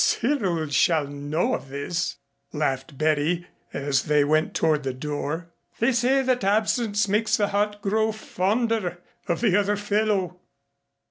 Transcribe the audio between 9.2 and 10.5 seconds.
of the other fellow."